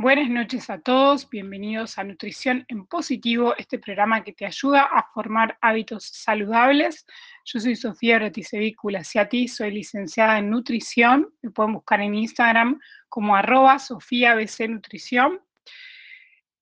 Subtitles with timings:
[0.00, 5.10] Buenas noches a todos, bienvenidos a Nutrición en Positivo, este programa que te ayuda a
[5.12, 7.04] formar hábitos saludables.
[7.44, 13.34] Yo soy Sofía Roticevic Culasiati, soy licenciada en nutrición, me pueden buscar en Instagram como
[13.34, 15.40] arroba Sofía BC Nutrición.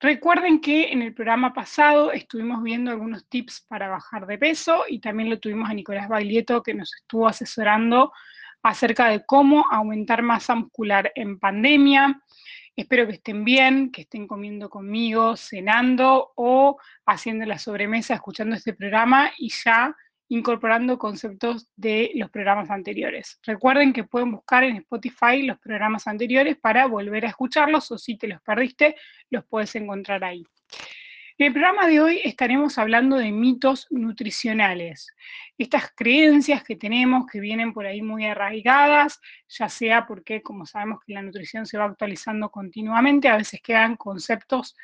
[0.00, 4.98] Recuerden que en el programa pasado estuvimos viendo algunos tips para bajar de peso y
[4.98, 8.14] también lo tuvimos a Nicolás Baglietto que nos estuvo asesorando
[8.62, 12.18] acerca de cómo aumentar masa muscular en pandemia
[12.76, 16.76] Espero que estén bien, que estén comiendo conmigo, cenando o
[17.06, 19.96] haciendo la sobremesa, escuchando este programa y ya
[20.28, 23.38] incorporando conceptos de los programas anteriores.
[23.44, 28.18] Recuerden que pueden buscar en Spotify los programas anteriores para volver a escucharlos o si
[28.18, 28.96] te los perdiste,
[29.30, 30.44] los puedes encontrar ahí.
[31.38, 35.14] En el programa de hoy estaremos hablando de mitos nutricionales,
[35.58, 41.00] estas creencias que tenemos que vienen por ahí muy arraigadas, ya sea porque, como sabemos
[41.06, 44.74] que la nutrición se va actualizando continuamente, a veces quedan conceptos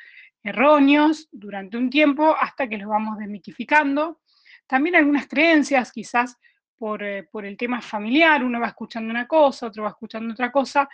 [0.43, 4.21] erróneos durante un tiempo hasta que los vamos desmitificando.
[4.67, 6.37] También algunas creencias, quizás
[6.77, 10.87] por, eh, el tema familiar, uno va escuchando una cosa, otro va escuchando otra cosa,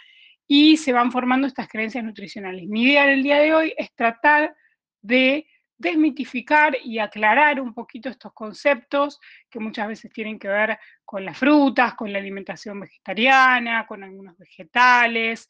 [0.48, 2.66] y se van formando estas creencias nutricionales.
[2.66, 4.56] Mi idea en el día de hoy es tratar
[5.02, 5.46] de
[5.80, 11.38] desmitificar y aclarar un poquito estos conceptos que muchas veces tienen que ver con las
[11.38, 15.50] frutas, con la alimentación vegetariana, con algunos vegetales,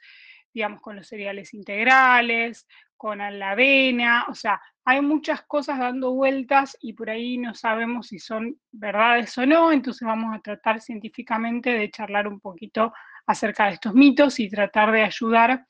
[0.53, 6.77] digamos, con los cereales integrales, con la avena, o sea, hay muchas cosas dando vueltas
[6.81, 11.71] y por ahí no sabemos si son verdades o no, entonces vamos a tratar científicamente
[11.71, 12.93] de charlar un poquito
[13.25, 15.66] acerca de estos mitos y tratar de ayudar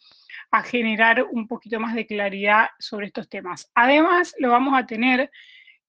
[0.63, 3.71] generar un poquito más de claridad sobre estos temas.
[3.75, 5.31] Además, lo vamos a tener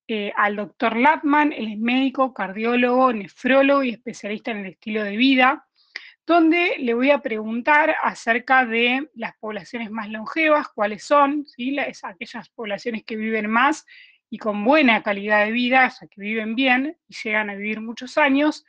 [0.06, 5.16] eh, al doctor Latman, él es médico, cardiólogo, nefrólogo y especialista en el estilo de
[5.16, 5.66] vida,
[6.26, 11.70] donde le voy a preguntar acerca de las poblaciones más longevas, cuáles son, ¿sí?
[11.70, 13.86] Las, aquellas poblaciones que viven más
[14.28, 17.80] y con buena calidad de vida, o sea, que viven bien y llegan a vivir
[17.80, 18.64] muchos años,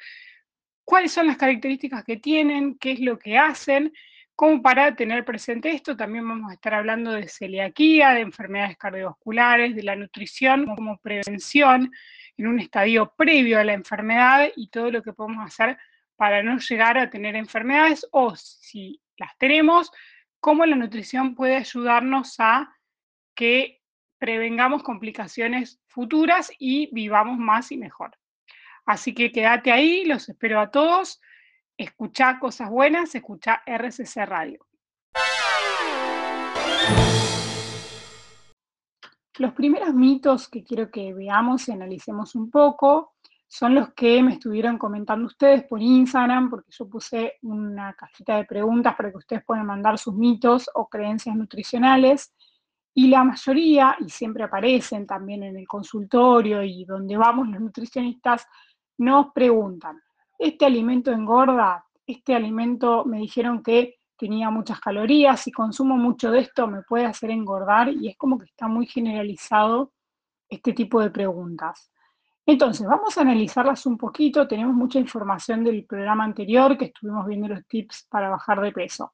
[0.85, 3.93] cuáles son las características que tienen, qué es lo que hacen
[4.41, 9.75] como para tener presente esto, también vamos a estar hablando de celiaquía, de enfermedades cardiovasculares,
[9.75, 11.93] de la nutrición como prevención
[12.37, 15.77] en un estadio previo a la enfermedad y todo lo que podemos hacer
[16.15, 19.91] para no llegar a tener enfermedades o si las tenemos,
[20.39, 22.75] cómo la nutrición puede ayudarnos a
[23.35, 23.83] que
[24.17, 28.17] prevengamos complicaciones futuras y vivamos más y mejor.
[28.87, 31.21] Así que quédate ahí, los espero a todos.
[31.77, 34.65] Escucha cosas buenas, escucha RCC Radio.
[39.37, 43.13] Los primeros mitos que quiero que veamos y analicemos un poco
[43.47, 48.45] son los que me estuvieron comentando ustedes por Instagram, porque yo puse una cajita de
[48.45, 52.33] preguntas para que ustedes puedan mandar sus mitos o creencias nutricionales.
[52.93, 58.47] Y la mayoría, y siempre aparecen también en el consultorio y donde vamos los nutricionistas,
[58.97, 60.01] nos preguntan,
[60.41, 66.39] este alimento engorda, este alimento me dijeron que tenía muchas calorías, si consumo mucho de
[66.39, 69.93] esto me puede hacer engordar y es como que está muy generalizado
[70.49, 71.91] este tipo de preguntas.
[72.43, 77.47] Entonces, vamos a analizarlas un poquito, tenemos mucha información del programa anterior que estuvimos viendo
[77.47, 79.13] los tips para bajar de peso.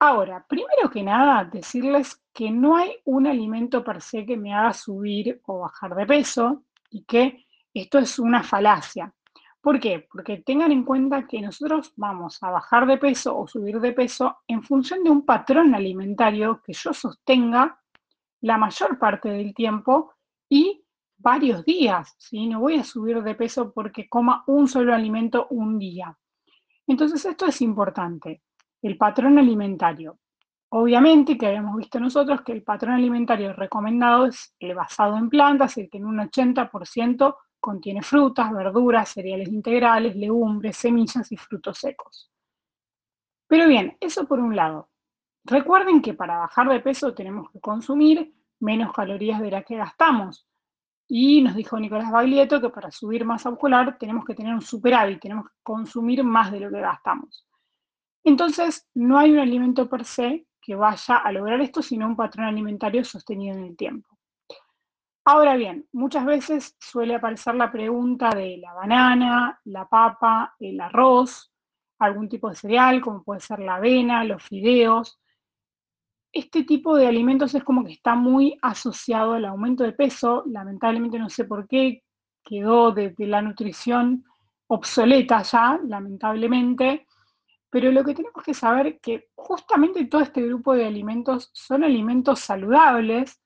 [0.00, 4.72] Ahora, primero que nada, decirles que no hay un alimento per se que me haga
[4.72, 7.44] subir o bajar de peso y que
[7.74, 9.12] esto es una falacia.
[9.68, 10.08] ¿Por qué?
[10.10, 14.38] Porque tengan en cuenta que nosotros vamos a bajar de peso o subir de peso
[14.48, 17.78] en función de un patrón alimentario que yo sostenga
[18.40, 20.14] la mayor parte del tiempo
[20.48, 20.82] y
[21.18, 22.46] varios días, ¿sí?
[22.46, 26.16] No voy a subir de peso porque coma un solo alimento un día.
[26.86, 28.40] Entonces esto es importante,
[28.80, 30.18] el patrón alimentario.
[30.70, 35.76] Obviamente que habíamos visto nosotros que el patrón alimentario recomendado es el basado en plantas,
[35.76, 42.30] el que en un 80% Contiene frutas, verduras, cereales integrales, legumbres, semillas y frutos secos.
[43.48, 44.90] Pero bien, eso por un lado.
[45.44, 50.46] Recuerden que para bajar de peso tenemos que consumir menos calorías de las que gastamos.
[51.08, 55.20] Y nos dijo Nicolás Baglietto que para subir masa muscular tenemos que tener un superávit,
[55.20, 57.46] tenemos que consumir más de lo que gastamos.
[58.24, 62.44] Entonces, no hay un alimento per se que vaya a lograr esto, sino un patrón
[62.44, 64.07] alimentario sostenido en el tiempo.
[65.30, 71.52] Ahora bien, muchas veces suele aparecer la pregunta de la banana, la papa, el arroz,
[71.98, 75.20] algún tipo de cereal, como puede ser la avena, los fideos.
[76.32, 80.44] Este tipo de alimentos es como que está muy asociado al aumento de peso.
[80.46, 82.02] Lamentablemente no sé por qué
[82.42, 84.24] quedó de, la nutrición
[84.66, 87.06] obsoleta ya, lamentablemente.
[87.68, 91.84] Pero lo que tenemos que saber es que justamente todo este grupo de alimentos son
[91.84, 93.38] alimentos saludables,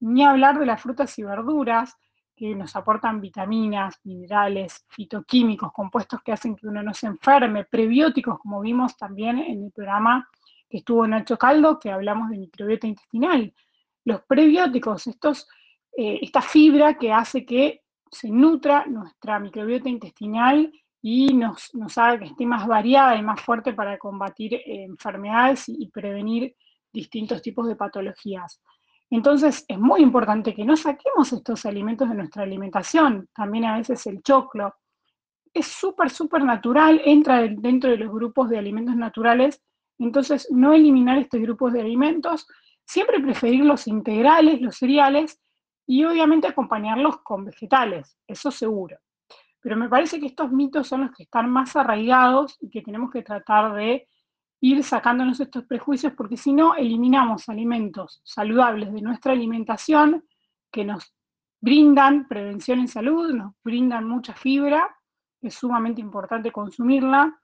[0.00, 1.96] ni hablar de las frutas y verduras,
[2.38, 8.38] que nos aportan vitaminas, minerales, fitoquímicos, compuestos que hacen que uno no se enferme, prebióticos,
[8.38, 10.28] como vimos también en el programa
[10.68, 13.52] que estuvo Nacho Caldo, que hablamos de microbiota intestinal.
[14.04, 15.48] Los prebióticos, estos,
[15.96, 20.72] eh, esta fibra que hace que se nutra nuestra microbiota intestinal
[21.02, 26.54] y nos, haga que esté más variada y más fuerte para combatir enfermedades y, prevenir
[26.92, 28.60] distintos tipos de patologías.
[29.10, 34.06] Entonces es muy importante que no saquemos estos alimentos de nuestra alimentación, también a veces
[34.06, 34.74] el choclo.
[35.54, 39.62] Es súper, súper natural, entra dentro de los grupos de alimentos naturales,
[39.98, 42.46] entonces no eliminar estos grupos de alimentos,
[42.84, 45.40] siempre preferir los integrales, los cereales,
[45.86, 48.98] y obviamente acompañarlos con vegetales, eso seguro.
[49.60, 53.10] Pero me parece que estos mitos son los que están más arraigados y que tenemos
[53.10, 54.06] que tratar de
[54.60, 60.24] ir sacándonos estos prejuicios, porque si no, eliminamos alimentos saludables de nuestra alimentación
[60.70, 61.14] que nos
[61.60, 64.96] brindan prevención en salud, nos brindan mucha fibra,
[65.40, 67.38] es sumamente importante consumirla.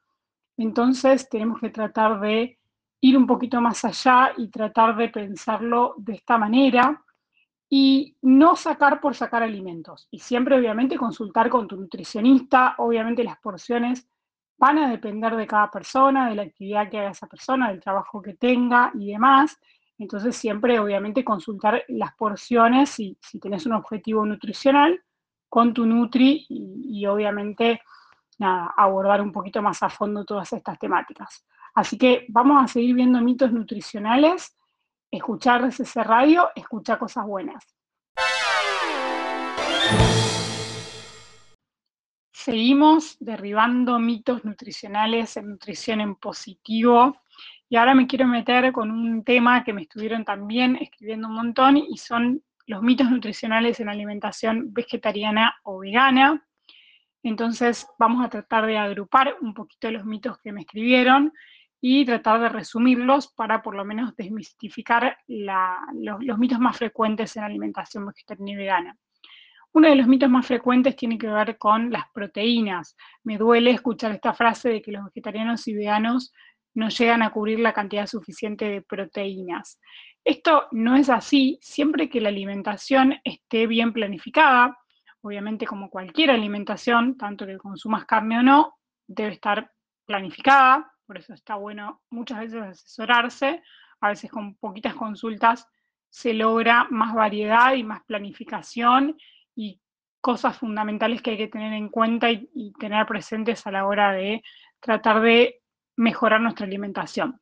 [0.57, 2.59] Entonces tenemos que tratar de
[3.01, 7.03] ir un poquito más allá y tratar de pensarlo de esta manera
[7.69, 10.07] y no sacar por sacar alimentos.
[10.11, 12.75] Y siempre, obviamente, consultar con tu nutricionista.
[12.79, 14.09] Obviamente, las porciones
[14.57, 18.23] van a depender de cada persona, de la actividad que haga esa persona, del trabajo
[18.23, 19.59] que tenga y demás.
[19.99, 25.03] Entonces, siempre, obviamente, consultar las porciones si, si tenés un objetivo nutricional
[25.49, 27.81] con tu Nutri y, y obviamente,
[28.39, 31.45] nada, abordar un poquito más a fondo todas estas temáticas.
[31.75, 34.57] Así que vamos a seguir viendo mitos nutricionales
[35.17, 37.65] escuchar ese Radio, escucha cosas buenas.
[42.45, 47.17] Seguimos derribando mitos nutricionales en nutrición en positivo.
[47.71, 51.79] Y ahora me quiero meter con un tema que me estuvieron también escribiendo un montón
[51.79, 56.47] y son los mitos nutricionales en alimentación vegetariana o vegana.
[57.23, 61.33] Entonces vamos a tratar de agrupar un poquito los mitos que me escribieron
[61.81, 68.05] y tratar de resumirlos para por lo menos desmistificar los, mitos más frecuentes en alimentación
[68.05, 68.99] vegetariana y vegana.
[69.75, 72.97] Uno de los mitos más frecuentes tiene que ver con las proteínas.
[73.25, 76.33] Me duele escuchar esta frase de que los vegetarianos y veganos
[76.75, 79.81] no llegan a cubrir la cantidad suficiente de proteínas.
[80.23, 84.79] Esto no es así siempre que la alimentación esté bien planificada.
[85.23, 88.75] Obviamente, como cualquier alimentación, tanto que consumas carne o no,
[89.09, 89.73] debe estar
[90.07, 93.61] planificada, por eso está bueno muchas veces asesorarse,
[94.01, 95.67] a veces con poquitas consultas
[96.11, 99.17] se logra más variedad y más planificación
[99.55, 99.81] y
[100.21, 104.43] cosas fundamentales que hay que tener en cuenta y, tener presentes a la hora de
[104.81, 105.61] tratar de
[105.97, 107.41] mejorar nuestra alimentación.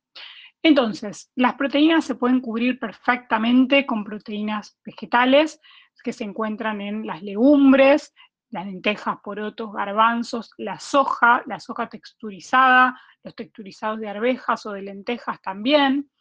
[0.61, 5.59] Entonces, las proteínas se pueden cubrir perfectamente con proteínas vegetales
[6.03, 8.13] que se encuentran en las legumbres,
[8.49, 14.83] las lentejas, porotos, garbanzos, la soja, la soja texturizada, los texturizados de arvejas o de
[14.83, 16.11] lentejas también,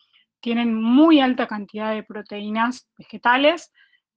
[0.41, 3.73] tienen muy alta cantidad de proteínas vegetales.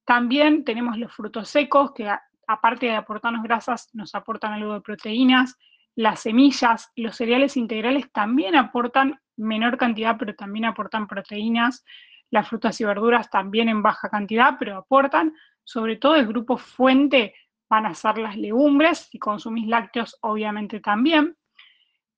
[0.06, 2.08] También tenemos los frutos secos, que
[2.46, 5.58] aparte de aportarnos grasas, nos aportan algo de proteínas.
[5.96, 11.84] Las semillas, los cereales integrales también aportan menor cantidad, pero también aportan proteínas.
[12.30, 15.34] Las frutas y verduras también en baja cantidad, pero aportan.
[15.64, 17.34] Sobre todo el grupo fuente
[17.68, 21.36] van a ser las legumbres, si consumís lácteos obviamente también,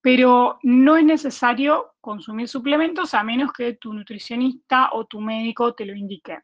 [0.02, 5.86] pero no es necesario consumir suplementos a menos que tu nutricionista o tu médico te
[5.86, 6.40] lo indique.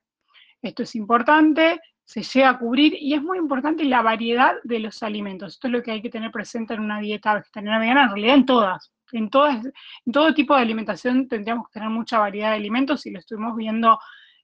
[0.64, 5.02] Esto es importante, se llega a cubrir y es muy importante la variedad de los
[5.02, 5.52] alimentos.
[5.52, 8.35] Esto es lo que hay que tener presente en una dieta vegetariana vegana, en realidad
[8.35, 8.92] en todas.
[9.12, 13.11] En, todas, en todo tipo de alimentación tendríamos que tener mucha variedad de alimentos y
[13.11, 13.99] lo estuvimos viendo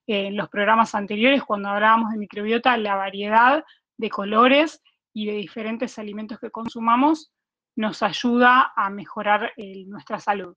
[0.05, 3.63] en los programas anteriores cuando hablábamos de microbiota, la variedad
[3.97, 7.31] de colores y de diferentes alimentos que consumamos
[7.75, 10.55] nos ayuda a mejorar eh, nuestra salud.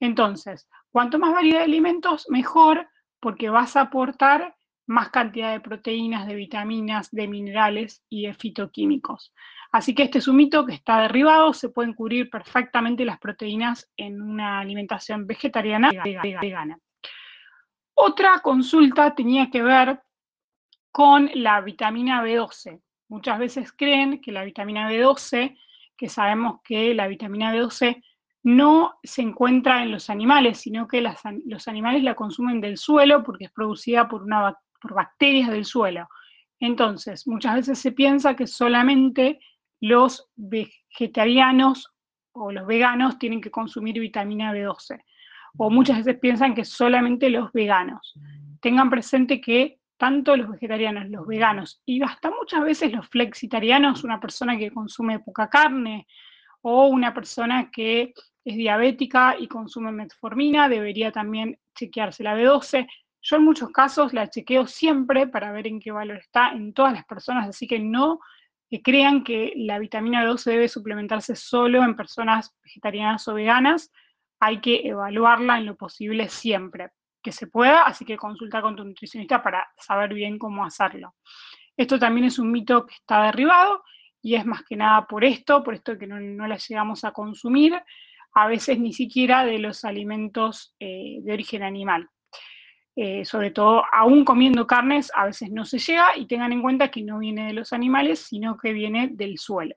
[0.00, 2.88] Entonces, cuanto más variedad de alimentos, mejor,
[3.20, 9.32] porque vas a aportar más cantidad de proteínas, de vitaminas, de minerales y de fitoquímicos.
[9.70, 14.60] Así que este es que está derribado, se pueden cubrir perfectamente las proteínas en una
[14.60, 16.78] alimentación vegetariana vegana.
[17.94, 20.00] Otra consulta tenía que ver
[20.90, 22.80] con la vitamina B12.
[23.08, 25.58] Muchas veces creen que la vitamina B12,
[25.96, 28.02] que sabemos que la vitamina B12
[28.44, 33.46] no se encuentra en los animales, sino que los animales la consumen del suelo porque
[33.46, 36.08] es producida por, una, por bacterias del suelo.
[36.58, 39.40] Entonces, muchas veces se piensa que solamente
[39.80, 41.92] los vegetarianos
[42.32, 45.02] o los veganos tienen que consumir vitamina B12.
[45.58, 48.14] O muchas veces piensan que solamente los veganos.
[48.60, 54.18] Tengan presente que tanto los vegetarianos, los veganos y hasta muchas veces los flexitarianos, una
[54.18, 56.06] persona que consume poca carne
[56.62, 58.12] o una persona que
[58.44, 62.88] es diabética y consume metformina, debería también chequearse la B12.
[63.22, 66.92] Yo en muchos casos la chequeo siempre para ver en qué valor está en todas
[66.92, 68.18] las personas, así que no
[68.80, 73.90] crean que la vitamina B12 debe suplementarse solo en personas vegetarianas o veganas.
[74.40, 76.90] Hay que evaluarla en lo posible siempre
[77.22, 81.14] que se pueda, así que consulta con tu nutricionista para saber bien cómo hacerlo.
[81.76, 83.84] Esto también es un mito que está derribado
[84.20, 87.80] y es más que nada por esto, por esto que no, la llegamos a consumir,
[88.34, 92.08] a veces ni siquiera de los alimentos eh, de origen animal.
[92.94, 96.90] Eh, sobre todo, aún comiendo carnes, a veces no se llega y tengan en cuenta
[96.90, 99.74] que no viene de los animales, sino que viene del suelo.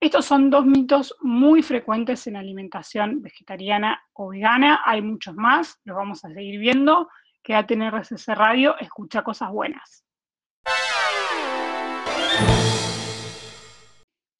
[0.00, 4.82] Estos son dos mitos muy frecuentes en alimentación vegetariana o vegana.
[4.84, 7.08] Hay muchos más, los vamos a seguir viendo.
[7.42, 10.04] Quédate en RSS Radio, escucha cosas buenas.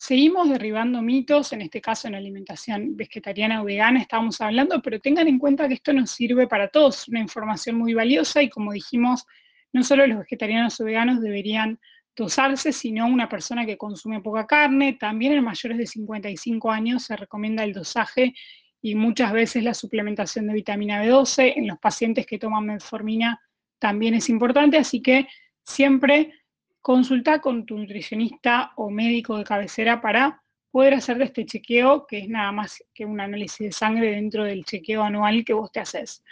[0.07, 5.29] Seguimos derribando mitos, en este caso en alimentación vegetariana o vegana estábamos hablando, pero tengan
[5.29, 9.25] en cuenta que esto nos sirve para todos, una información muy valiosa y como dijimos,
[9.73, 11.81] no solo los vegetarianos o veganos deberían
[12.15, 17.17] dosarse, sino una persona que consume poca carne, también en mayores de 55 años se
[17.17, 18.35] recomienda el dosaje
[18.83, 23.41] y muchas veces la suplementación de vitamina B12, en los pacientes que toman metformina
[23.79, 25.29] también es importante, así que
[25.65, 26.44] siempre
[26.85, 32.19] consulta con tu nutricionista o médico de cabecera para poder hacer de este chequeo, que
[32.19, 35.81] es nada más que un análisis de sangre dentro del chequeo anual que vos te
[35.81, 36.23] haces.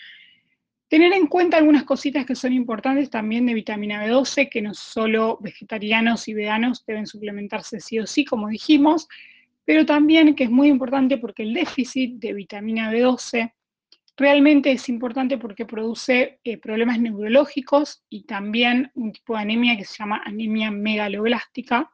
[0.89, 5.39] Tener en cuenta algunas cositas que son importantes también de vitamina B12, que no solo
[5.41, 9.09] vegetarianos y veganos deben suplementarse sí o sí, como dijimos,
[9.65, 13.55] pero también que es muy importante porque el déficit de vitamina B12
[14.17, 19.85] Realmente es importante porque produce eh, problemas neurológicos y también un tipo de anemia que
[19.85, 21.91] se llama anemia megaloblástica.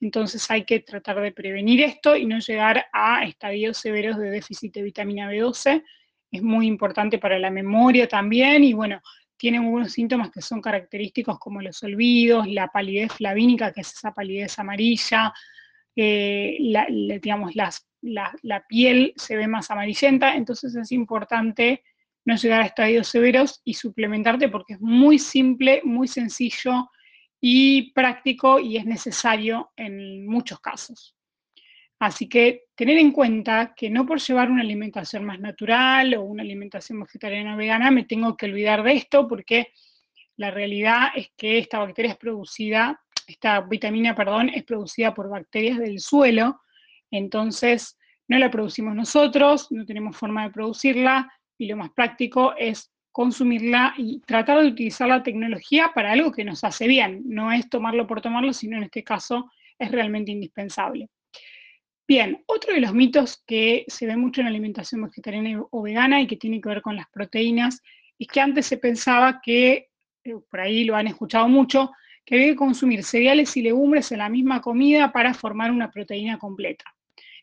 [0.00, 4.74] Entonces hay que tratar de prevenir esto y no llegar a estadios severos de déficit
[4.74, 5.84] de vitamina B12.
[6.32, 9.00] Es muy importante para la memoria también y bueno,
[9.36, 14.12] tiene algunos síntomas que son característicos como los olvidos, la palidez flavínica, que es esa
[14.12, 15.32] palidez amarilla,
[15.96, 16.58] eh,
[17.22, 21.82] digamos, las la, piel se ve más amarillenta, entonces es importante
[22.24, 26.90] no llegar a estadios severos y suplementarte porque es muy simple, muy sencillo
[27.40, 31.16] y práctico y es necesario en muchos casos.
[31.98, 36.42] Así que tener en cuenta que no por llevar una alimentación más natural o una
[36.42, 39.72] alimentación vegetariana o vegana me tengo que olvidar de esto porque
[40.36, 45.78] la realidad es que esta bacteria es producida, esta vitamina, perdón, es producida por bacterias
[45.78, 46.62] del suelo
[47.10, 47.98] entonces,
[48.30, 53.92] no la producimos nosotros, no tenemos forma de producirla y lo más práctico es consumirla
[53.96, 57.22] y tratar de utilizar la tecnología para algo que nos hace bien.
[57.26, 61.08] No es tomarlo por tomarlo, sino en este caso es realmente indispensable.
[62.06, 66.20] Bien, otro de los mitos que se ve mucho en la alimentación vegetariana o vegana
[66.20, 67.82] y que tiene que ver con las proteínas
[68.16, 69.88] es que antes se pensaba que,
[70.22, 71.90] eh, por ahí lo han escuchado mucho,
[72.24, 76.38] que había que consumir cereales y legumbres en la misma comida para formar una proteína
[76.38, 76.84] completa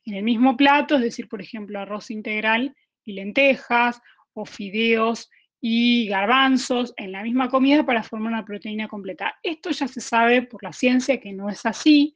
[0.07, 2.73] en el mismo plato, es decir, por ejemplo, arroz integral
[3.03, 4.01] y lentejas,
[4.33, 9.35] o fideos y garbanzos en la misma comida para formar una proteína completa.
[9.43, 12.15] Esto ya se sabe por la ciencia que no es así,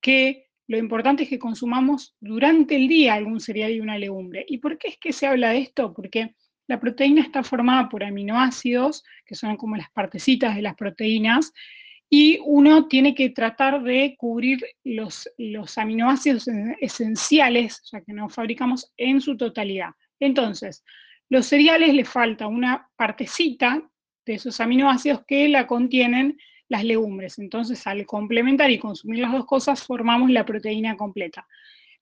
[0.00, 4.44] que lo importante es que consumamos durante el día algún cereal y una legumbre.
[4.46, 5.92] ¿Y por qué es que se habla de esto?
[5.92, 6.34] Porque
[6.68, 11.52] la proteína está formada por aminoácidos, que son como las partecitas de las proteínas,
[12.08, 16.48] y uno tiene que tratar de cubrir los, los aminoácidos
[16.80, 19.90] esenciales, ya que no fabricamos, en su totalidad.
[20.20, 20.84] Entonces,
[21.28, 23.82] los cereales le falta una partecita
[24.24, 27.38] de esos aminoácidos que la contienen las legumbres.
[27.38, 31.46] Entonces, al complementar y consumir las dos cosas, formamos la proteína completa.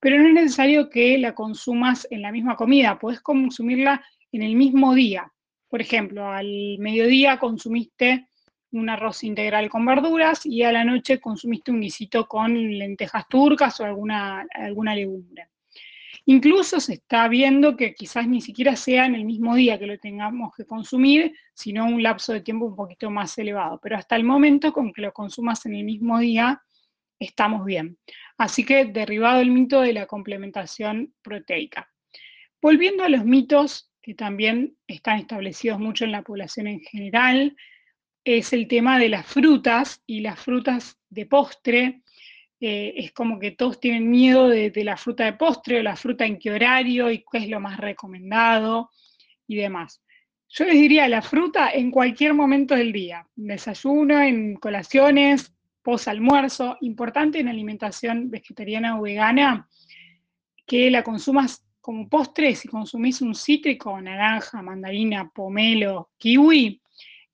[0.00, 4.54] Pero no es necesario que la consumas en la misma comida, puedes consumirla en el
[4.54, 5.32] mismo día.
[5.68, 8.28] Por ejemplo, al mediodía consumiste
[8.74, 13.80] un arroz integral con verduras y a la noche consumiste un guisito con lentejas turcas
[13.80, 15.48] o alguna, alguna legumbre.
[16.26, 19.98] Incluso se está viendo que quizás ni siquiera sea en el mismo día que lo
[19.98, 23.78] tengamos que consumir, sino un lapso de tiempo un poquito más elevado.
[23.82, 26.62] Pero hasta el momento, con que lo consumas en el mismo día,
[27.18, 27.98] estamos bien.
[28.38, 31.90] Así que derribado el mito de la complementación proteica.
[32.62, 37.54] Volviendo a los mitos que también están establecidos mucho en la población en general,
[38.24, 42.02] es el tema de las frutas y las frutas de postre.
[42.60, 46.24] eh, es como que todos tienen miedo de, la fruta de postre o la fruta
[46.24, 48.90] en qué horario y qué es lo más recomendado
[49.46, 50.00] y demás.
[50.48, 55.52] Yo les diría la fruta en cualquier momento del día, desayuno, en colaciones,
[55.82, 59.68] post almuerzo, importante en alimentación vegetariana o vegana,
[60.64, 66.80] que la consumas como postre, si consumís un cítrico, naranja, mandarina, pomelo, kiwi,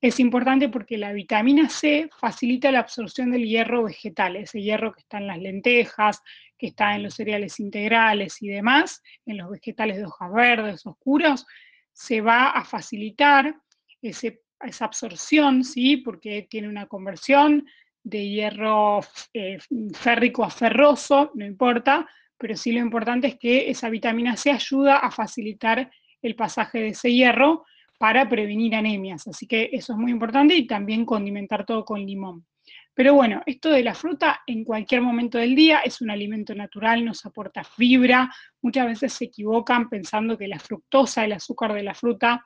[0.01, 5.01] es importante porque la vitamina C facilita la absorción del hierro vegetal, ese hierro que
[5.01, 6.23] está en las lentejas,
[6.57, 11.45] que está en los cereales integrales y demás, en los vegetales de hojas verdes, oscuros,
[11.93, 13.55] se va a facilitar
[14.01, 15.97] esa absorción, ¿sí?
[15.97, 17.67] porque tiene una conversión
[18.03, 19.01] de hierro
[19.33, 19.59] eh,
[19.93, 24.97] férrico a ferroso, no importa, pero sí lo importante es que esa vitamina C ayuda
[24.97, 25.91] a facilitar
[26.23, 27.65] el pasaje de ese hierro
[28.01, 29.27] para prevenir anemias.
[29.27, 32.47] Así que eso es muy importante y también condimentar todo con limón.
[32.95, 37.05] Pero bueno, esto de la fruta en cualquier momento del día es un alimento natural,
[37.05, 38.33] nos aporta fibra.
[38.59, 42.43] Muchas veces se equivocan pensando que la fructosa, el azúcar de la fruta,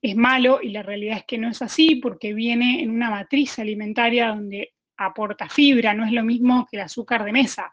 [0.00, 3.58] es malo y la realidad es que no es así porque viene en una matriz
[3.58, 7.72] alimentaria donde aporta fibra, no es lo mismo que el azúcar de mesa.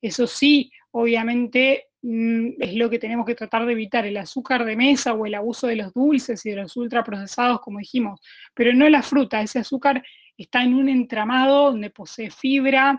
[0.00, 5.12] Eso sí, obviamente es lo que tenemos que tratar de evitar, el azúcar de mesa
[5.12, 8.20] o el abuso de los dulces y de los ultraprocesados, como dijimos,
[8.54, 10.02] pero no la fruta, ese azúcar
[10.36, 12.98] está en un entramado donde posee fibra,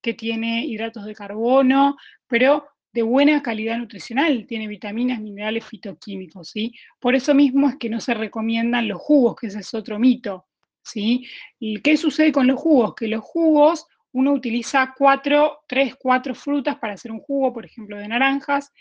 [0.00, 6.72] que tiene hidratos de carbono, pero de buena calidad nutricional, tiene vitaminas, minerales, fitoquímicos, ¿sí?
[6.98, 10.46] Por eso mismo es que no se recomiendan los jugos, que ese es otro mito,
[10.82, 11.26] ¿sí?
[11.58, 12.94] ¿Y qué sucede con los jugos?
[12.94, 13.86] Que los jugos
[14.18, 18.72] uno utiliza cuatro, tres, cuatro frutas para hacer un jugo, por ejemplo, de naranjas,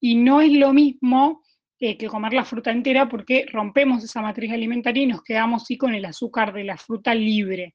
[0.00, 1.42] y no es lo mismo
[1.78, 5.76] eh, que comer la fruta entera porque rompemos esa matriz alimentaria y nos quedamos sí
[5.76, 7.74] con el azúcar de la fruta libre.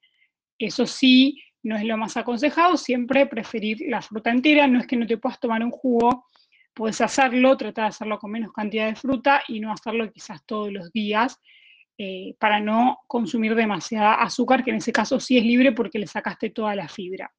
[0.58, 4.98] Eso sí, no es lo más aconsejado, siempre preferir la fruta entera, no es que
[4.98, 6.26] no te puedas tomar un jugo,
[6.74, 10.72] puedes hacerlo, tratar de hacerlo con menos cantidad de fruta y no hacerlo quizás todos
[10.72, 11.40] los días,
[11.98, 16.08] eh, para no consumir demasiada azúcar, que en ese caso sí es libre porque le
[16.08, 17.32] sacaste toda la fibra.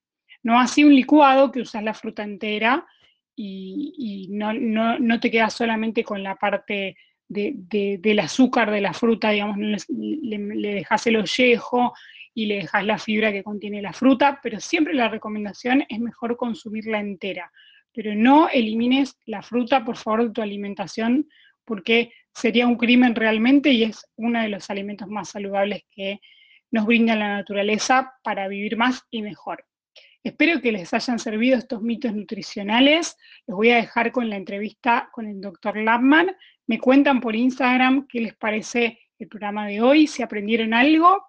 [0.42, 2.87] No así un licuado que usas la fruta entera
[3.35, 6.96] y, no, te quedas solamente con la parte
[7.29, 11.94] del azúcar de la fruta, digamos, le, le dejas el ollejo
[12.35, 16.37] y le dejas la fibra que contiene la fruta, pero siempre la recomendación es mejor
[16.37, 17.50] consumirla entera.
[17.92, 21.29] Pero no elimines la fruta, por favor, de tu alimentación,
[21.64, 26.21] porque sería un crimen realmente y es uno de los alimentos más saludables que
[26.71, 29.64] nos brinda la naturaleza para vivir más y mejor.
[30.25, 33.16] Espero que les hayan servido estos mitos nutricionales.
[33.47, 36.35] Los voy a dejar con la entrevista con el doctor Lapman.
[36.66, 41.27] Me cuentan por Instagram qué les parece el programa de hoy, si aprendieron algo.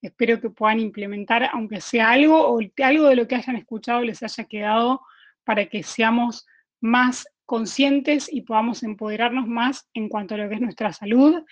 [0.00, 4.22] Espero que puedan implementar, aunque sea algo, o algo de lo que hayan escuchado les
[4.22, 5.00] haya quedado
[5.44, 6.46] para que seamos
[6.80, 11.42] más conscientes y podamos empoderarnos más en cuanto a lo que es nuestra salud,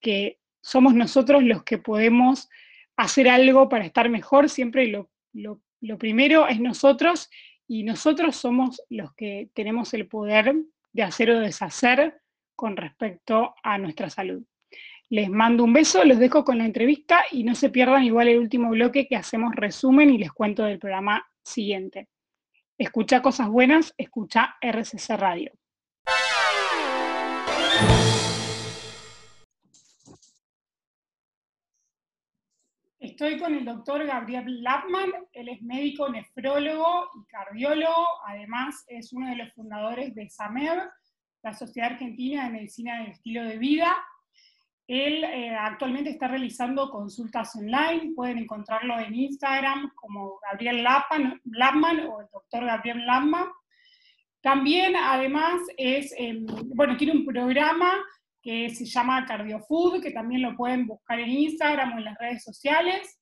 [0.00, 2.48] que somos nosotros los que podemos
[2.96, 7.30] hacer algo para estar mejor, siempre lo, lo primero es nosotros
[7.66, 10.54] y nosotros somos los que tenemos el poder
[10.92, 12.20] de hacer o deshacer
[12.56, 14.42] con respecto a nuestra salud.
[15.10, 18.38] Les mando un beso, los dejo con la entrevista y no se pierdan igual el
[18.38, 22.08] último bloque que hacemos resumen y les cuento del programa siguiente.
[22.76, 25.52] Escucha cosas buenas, escucha RCC Radio.
[32.98, 39.28] Estoy con el doctor Gabriel Lapman, él es médico nefrólogo y cardiólogo, además es uno
[39.28, 40.90] de los fundadores de SAMEV,
[41.44, 43.94] la Sociedad Argentina de Medicina del Estilo de Vida,
[44.86, 52.20] él eh, actualmente está realizando consultas online, pueden encontrarlo en Instagram como Gabriel Lapman, o
[52.20, 53.46] el doctor Gabriel Lapman.
[54.42, 56.44] También, además, es, em,
[56.74, 57.94] bueno, tiene un programa
[58.42, 62.44] que se llama CardioFood, que también lo pueden buscar en Instagram o en las redes
[62.44, 63.18] sociales.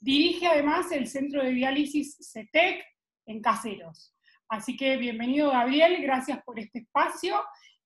[0.00, 2.82] Dirige además el centro de diálisis CETEC
[3.26, 4.14] en Caseros.
[4.48, 7.36] Así que bienvenido Gabriel, gracias por este espacio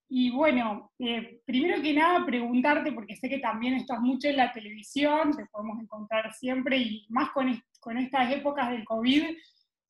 [0.09, 4.53] y bueno, eh, primero que nada preguntarte, porque sé que también estás mucho en la
[4.53, 9.25] televisión, te podemos encontrar siempre, y más con, con estas épocas del COVID,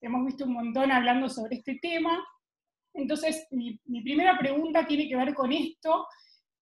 [0.01, 2.25] hemos visto un montón hablando sobre este tema.
[2.95, 6.07] Entonces, mi, mi primera pregunta tiene que ver con esto,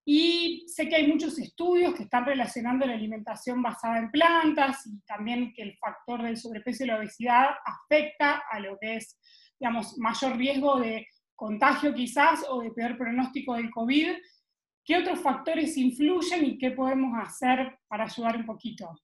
[0.06, 5.00] y sé que hay muchos estudios que están relacionando la alimentación basada en plantas y
[5.06, 9.18] también que el factor del sobrepeso y la obesidad afecta a lo que es,
[9.58, 14.08] digamos, mayor riesgo de contagio quizás o de peor pronóstico del COVID,
[14.84, 18.94] ¿qué otros factores influyen y qué podemos hacer para ayudar un poquito?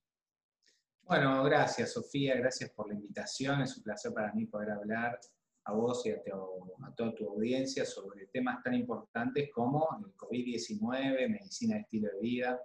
[1.03, 3.61] Bueno, gracias Sofía, gracias por la invitación.
[3.61, 5.19] Es un placer para mí poder hablar
[5.65, 6.21] a vos y a,
[6.95, 12.61] toda tu audiencia sobre temas tan importantes como el COVID-19, medicina de estilo de vida.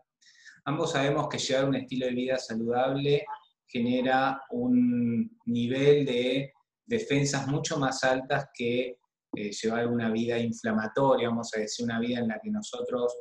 [0.65, 3.25] Ambos sabemos que llevar un estilo de vida saludable
[3.67, 6.53] genera un nivel de
[6.85, 8.99] defensas mucho más altas que
[9.37, 13.15] eh, llevar una vida inflamatoria, vamos a decir, una vida en la que nosotros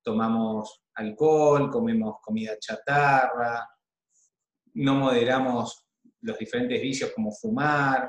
[0.00, 3.68] tomamos alcohol, comemos comida chatarra,
[4.74, 5.84] no moderamos
[6.20, 8.08] los diferentes vicios como fumar,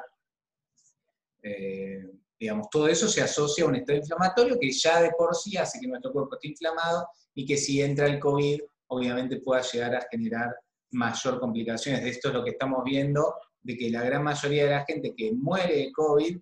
[1.41, 2.08] eh,
[2.39, 5.80] digamos, todo eso se asocia a un estado inflamatorio que ya de por sí hace
[5.80, 10.08] que nuestro cuerpo esté inflamado y que si entra el COVID, obviamente pueda llegar a
[10.12, 10.56] generar
[10.91, 12.06] mayor complicaciones.
[12.06, 15.34] Esto es lo que estamos viendo, de que la gran mayoría de la gente que
[15.34, 16.38] muere de COVID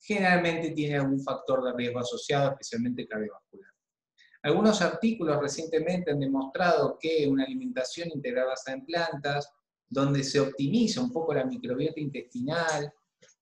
[0.00, 3.70] generalmente tiene algún factor de riesgo asociado, especialmente cardiovascular.
[4.42, 9.50] Algunos artículos recientemente han demostrado que una alimentación integral basada en plantas,
[9.88, 12.92] donde se optimiza un poco la microbiota intestinal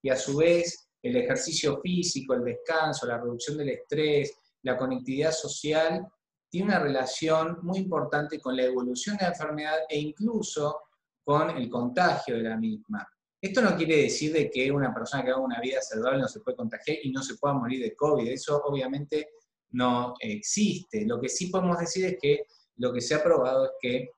[0.01, 5.31] y a su vez el ejercicio físico, el descanso, la reducción del estrés, la conectividad
[5.31, 6.07] social,
[6.49, 10.79] tiene una relación muy importante con la evolución de la enfermedad e incluso
[11.23, 13.07] con el contagio de la misma.
[13.47, 16.41] Esto no quiere decir de que una persona que haga una vida saludable no se
[16.41, 18.27] puede contagiar y no se pueda morir de COVID.
[18.27, 19.29] Eso obviamente
[19.71, 21.05] no existe.
[21.05, 22.43] Lo que sí podemos decir es que
[22.75, 24.09] lo que se ha probado es que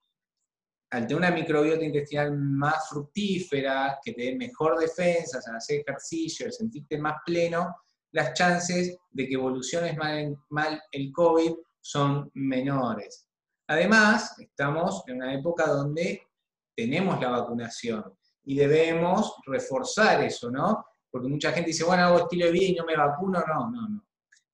[0.89, 6.51] al tener una microbiota intestinal más fructífera, que te dé mejor defensa, al hacer ejercicio,
[6.51, 7.75] sentirte más pleno,
[8.11, 9.95] las chances de que evoluciones
[10.49, 13.27] mal el COVID son menores.
[13.67, 16.23] Además, estamos en una época donde
[16.75, 20.85] tenemos la vacunación y debemos reforzar eso, ¿no?
[21.11, 23.43] Porque mucha gente dice, bueno, hago estilo de vida y no me vacuno.
[23.47, 24.05] No, no, no.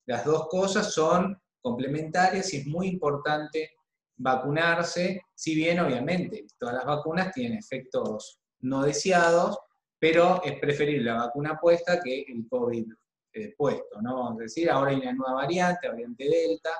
[0.06, 3.72] Las dos cosas son complementarias y es muy importante
[4.16, 9.58] vacunarse, si bien obviamente todas las vacunas tienen efectos no deseados,
[9.98, 12.86] pero es preferible la vacuna puesta que el COVID
[13.32, 14.16] eh, puesto, ¿no?
[14.16, 16.70] Vamos a decir, ahora hay una nueva variante, variante Delta,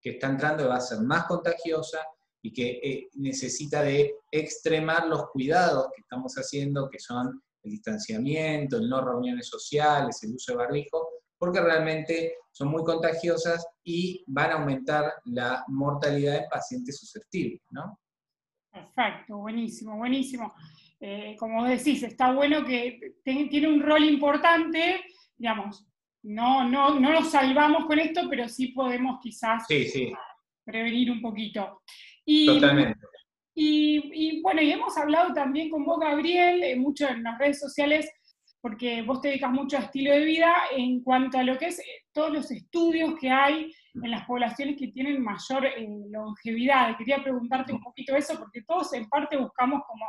[0.00, 1.98] que está entrando y va a ser más contagiosa
[2.42, 8.76] y que eh, necesita de extremar los cuidados que estamos haciendo, que son el distanciamiento,
[8.76, 14.50] el no reuniones sociales, el uso de barbijo, porque realmente son muy contagiosas y van
[14.50, 17.98] a aumentar la mortalidad en pacientes susceptibles, ¿no?
[18.70, 20.54] Perfecto, buenísimo, buenísimo.
[21.00, 25.04] Eh, como decís, está bueno que tiene un rol importante,
[25.36, 25.86] digamos,
[26.22, 29.64] no, no, no nos salvamos con esto, pero sí podemos quizás
[30.64, 31.82] prevenir un poquito.
[32.46, 33.00] Totalmente.
[33.54, 38.08] Y, bueno, y hemos hablado también con vos, Gabriel, eh, mucho en las redes sociales,
[38.60, 41.80] porque vos te dedicas mucho a estilo de vida en cuanto a lo que es
[41.80, 46.96] eh, todos los estudios que hay en las poblaciones que tienen mayor eh, longevidad.
[46.96, 50.04] Quería preguntarte un poquito eso, porque todos en parte buscamos como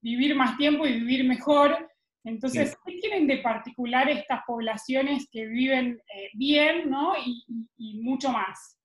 [0.00, 1.88] vivir más tiempo y vivir mejor.
[2.24, 7.14] Entonces, ¿qué tienen de particular estas poblaciones que viven eh, bien ¿no?
[7.16, 8.78] y, mucho más?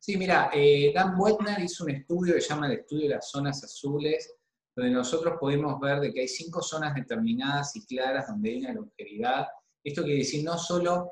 [0.00, 0.50] Sí, mira,
[0.94, 4.34] Dan Wetner hizo un estudio que se llama el estudio de las zonas azules,
[4.74, 8.74] donde nosotros podemos ver de que hay cinco zonas determinadas y claras donde hay una
[8.74, 9.46] longevidad.
[9.82, 11.10] Esto quiere decir no solo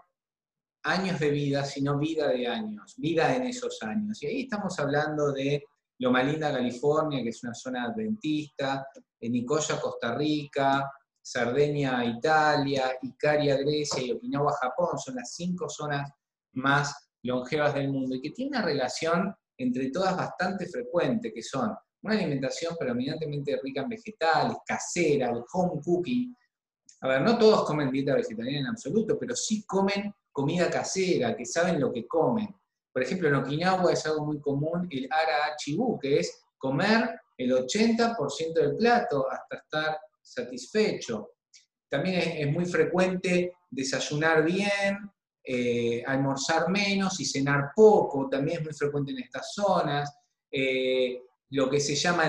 [0.84, 4.22] años de vida, sino vida de años, vida en esos años.
[4.22, 5.64] Y ahí estamos hablando de
[5.98, 8.86] Loma Linda, California, que es una zona adventista,
[9.20, 10.88] Nicoya, Costa Rica,
[11.20, 16.08] Sardeña, Italia, Icaria, Grecia y Okinawa, Japón, son las cinco zonas
[16.52, 21.74] más longevas del mundo y que tiene una relación entre todas bastante frecuente, que son
[22.02, 26.34] una alimentación predominantemente rica en vegetales, casera, el home cooking.
[27.00, 31.44] A ver, no todos comen dieta vegetariana en absoluto, pero sí comen comida casera, que
[31.46, 32.48] saben lo que comen.
[32.92, 37.52] Por ejemplo, en Okinawa es algo muy común el ara chibu, que es comer el
[37.52, 41.32] 80% del plato hasta estar satisfecho.
[41.88, 45.10] También es, muy frecuente desayunar bien,
[45.48, 50.12] eh, almorzar menos y cenar poco, también es muy frecuente en estas zonas.
[50.50, 52.24] Eh, lo que se llama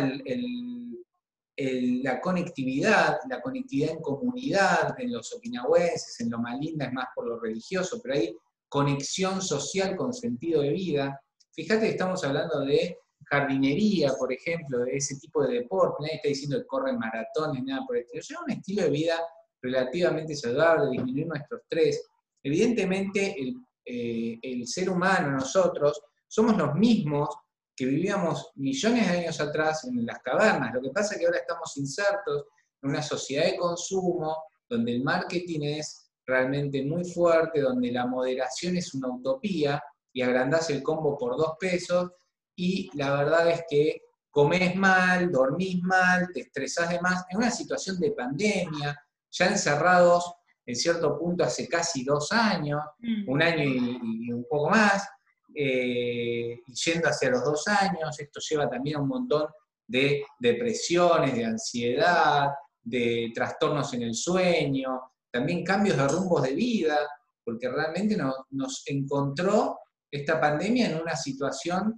[1.58, 7.28] la conectividad, la conectividad en comunidad, en los okinawenses, en lo Linda es más por
[7.28, 8.38] lo religioso, pero hay
[8.70, 11.20] conexión social con sentido de vida.
[11.52, 16.30] Fíjate que estamos hablando de jardinería, por ejemplo, de ese tipo de deporte, nadie está
[16.30, 18.22] diciendo que corren maratones, nada por el estilo.
[18.22, 19.20] Lleva un estilo de vida
[19.62, 22.08] relativamente saludable, disminuir nuestro estrés.
[22.44, 27.30] Evidentemente, el, eh, el ser humano, nosotros, somos los mismos
[27.76, 30.74] que vivíamos millones de años atrás en las cavernas.
[30.74, 32.46] Lo que pasa es que ahora estamos insertos
[32.82, 34.36] en una sociedad de consumo
[34.68, 40.70] donde el marketing es realmente muy fuerte, donde la moderación es una utopía y agrandás
[40.72, 42.12] el combo por dos pesos
[42.56, 47.52] y la verdad es que comes mal, dormís mal, te estresás de más, en una
[47.52, 49.00] situación de pandemia,
[49.32, 50.34] ya encerrados
[50.68, 53.30] en cierto punto hace casi dos años, mm.
[53.30, 55.08] un año y, un poco más,
[55.56, 59.48] eh, yendo hacia los dos años, esto lleva también a un montón
[59.88, 62.50] de depresiones, de ansiedad,
[62.84, 65.02] de trastornos en el sueño,
[65.32, 66.98] también cambios de rumbos de vida,
[67.46, 68.18] porque realmente
[68.50, 69.80] nos encontró
[70.12, 71.98] esta pandemia en una situación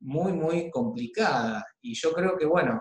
[0.00, 1.66] muy, muy complicada.
[1.82, 2.80] Y yo creo que, bueno,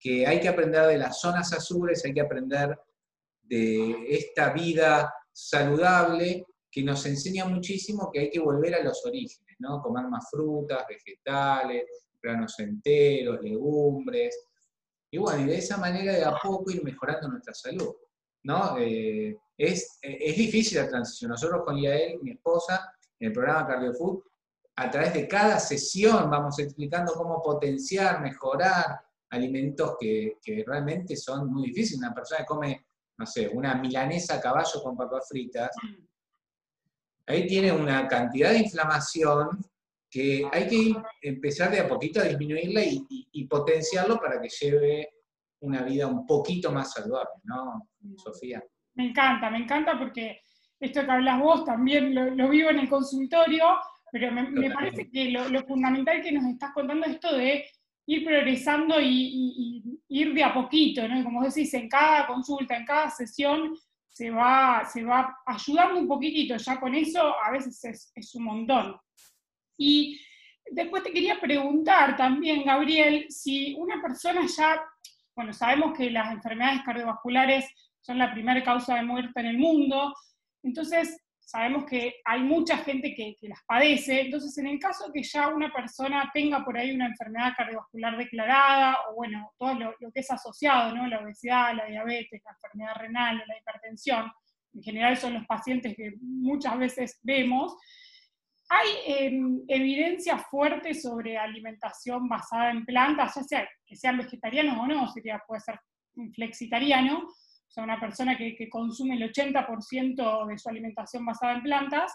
[0.00, 2.76] que hay que aprender de las zonas azules, hay que aprender
[3.44, 9.56] de esta vida saludable que nos enseña muchísimo que hay que volver a los orígenes,
[9.58, 9.80] ¿no?
[9.80, 11.84] Comer más frutas, vegetales,
[12.20, 14.48] granos enteros, legumbres.
[15.10, 17.94] Y bueno, y de esa manera de a poco ir mejorando nuestra salud,
[18.42, 18.76] ¿no?
[18.78, 21.30] Eh, es, es difícil la transición.
[21.30, 24.22] Nosotros con Yael, mi esposa, en el programa CardioFood,
[24.76, 31.68] a través de cada sesión vamos explicando cómo potenciar, mejorar alimentos que, realmente son muy
[31.68, 31.98] difíciles.
[31.98, 35.70] Una persona que come, no sé, una milanesa a caballo con papas fritas,
[37.26, 39.64] ahí tiene una cantidad de inflamación
[40.10, 45.08] que hay que empezar de a poquito a disminuirla y, potenciarlo para que lleve
[45.60, 48.62] una vida un poquito más saludable, ¿no, Sofía?
[48.94, 50.40] Me encanta, me encanta porque
[50.80, 53.64] esto que hablas vos también lo, vivo en el consultorio,
[54.12, 57.66] pero me, parece que lo, fundamental que nos estás contando es esto de
[58.06, 61.24] ir progresando y, ir de a poquito, ¿no?
[61.24, 63.74] como decís, en cada consulta, en cada sesión,
[64.08, 68.96] se va, se va ayudando un poquitito, ya con eso a veces es, un montón.
[69.76, 70.20] Y
[70.70, 74.84] después te quería preguntar también, Gabriel, si una persona ya,
[75.34, 77.68] bueno, sabemos que las enfermedades cardiovasculares
[78.00, 80.14] son la primera causa de muerte en el mundo,
[80.62, 85.48] entonces, sabemos que hay mucha gente que, las padece, entonces en el caso que ya
[85.48, 90.30] una persona tenga por ahí una enfermedad cardiovascular declarada, o bueno, todo lo, que es
[90.30, 91.06] asociado, ¿no?
[91.06, 94.30] La obesidad, la diabetes, la enfermedad renal, la hipertensión,
[94.72, 97.76] en general son los pacientes que muchas veces vemos,
[98.68, 104.86] hay em, evidencia fuerte sobre alimentación basada en plantas, ya sea que sean vegetarianos o
[104.86, 105.78] no, sería, puede ser
[106.34, 107.28] flexitariano,
[107.74, 112.12] o sea, una persona que, consume el 80% de su alimentación basada en plantas.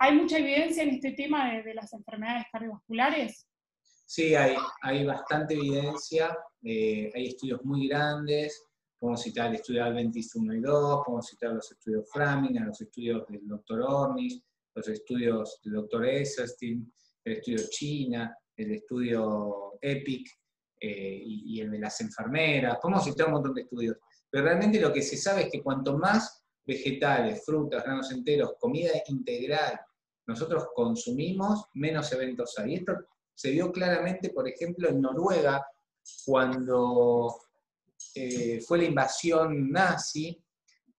[0.00, 3.46] ¿Hay mucha evidencia en este tema de, las enfermedades cardiovasculares?
[4.04, 8.66] Sí, hay, bastante evidencia, eh, hay estudios muy grandes,
[8.98, 13.24] podemos citar el estudio Adventist 1 y 2, podemos citar los estudios Framingham, los estudios
[13.28, 14.42] del doctor Ornish,
[14.74, 16.92] los estudios del doctor Esselstyn,
[17.24, 20.28] el estudio China, el estudio EPIC
[20.80, 23.96] eh, y, y, el de las enfermeras, podemos citar un montón de estudios.
[24.30, 28.90] Pero realmente lo que se sabe es que cuanto más vegetales, frutas, granos enteros, comida
[29.08, 29.80] integral
[30.26, 32.76] nosotros consumimos, menos eventos hay.
[32.76, 32.92] Esto
[33.34, 35.66] se vio claramente, por ejemplo, en Noruega,
[36.24, 37.36] cuando
[38.14, 40.40] eh, fue la invasión nazi,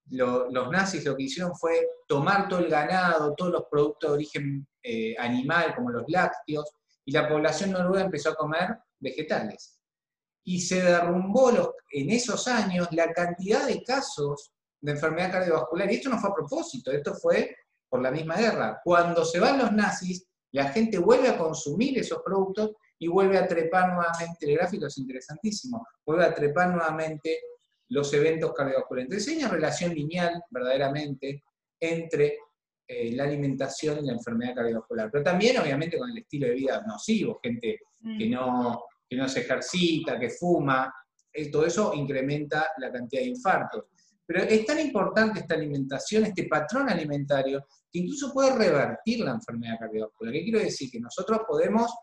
[0.09, 4.67] los nazis lo que hicieron fue tomar todo el ganado, todos los productos de origen
[4.83, 6.69] eh, animal, como los lácteos,
[7.05, 9.80] y la población noruega empezó a comer vegetales
[10.43, 15.91] y se derrumbó los, en esos años la cantidad de casos de enfermedad cardiovascular.
[15.91, 17.55] Y esto no fue a propósito, esto fue
[17.87, 18.79] por la misma guerra.
[18.83, 23.47] Cuando se van los nazis, la gente vuelve a consumir esos productos y vuelve a
[23.47, 27.39] trepar nuevamente, el gráfico es interesantísimo, vuelve a trepar nuevamente
[27.89, 29.05] los eventos cardiovasculares.
[29.05, 31.43] Entonces hay una relación lineal verdaderamente
[31.79, 32.37] entre
[32.87, 36.83] eh, la alimentación y la enfermedad cardiovascular, pero también obviamente con el estilo de vida
[36.85, 37.79] nocivo, gente
[38.17, 38.31] que mm.
[38.31, 40.89] no que no se ejercita, que fuma,
[41.33, 43.83] eh, todo eso incrementa la cantidad de infartos.
[44.25, 49.79] Pero es tan importante esta alimentación, este patrón alimentario, que incluso puede revertir la enfermedad
[49.81, 50.33] cardiovascular.
[50.33, 50.89] ¿Qué quiero decir?
[50.89, 51.93] Que nosotros podemos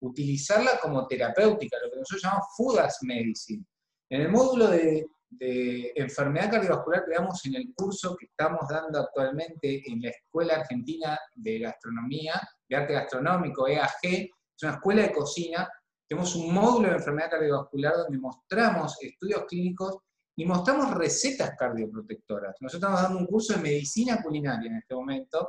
[0.00, 3.64] utilizarla como terapéutica, lo que nosotros llamamos food as medicine.
[4.10, 8.98] En el módulo de, de enfermedad cardiovascular que damos en el curso que estamos dando
[8.98, 15.12] actualmente en la Escuela Argentina de Gastronomía, de Arte Gastronómico, EAG, es una escuela de
[15.12, 15.68] cocina
[16.08, 19.98] tenemos un módulo de enfermedad cardiovascular donde mostramos estudios clínicos
[20.36, 22.56] y mostramos recetas cardioprotectoras.
[22.60, 25.48] Nosotros estamos dando un curso de medicina culinaria en este momento,